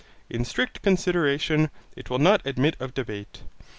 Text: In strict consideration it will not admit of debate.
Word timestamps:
In 0.31 0.45
strict 0.45 0.81
consideration 0.81 1.69
it 1.95 2.09
will 2.09 2.17
not 2.17 2.41
admit 2.43 2.75
of 2.79 2.95
debate. 2.95 3.43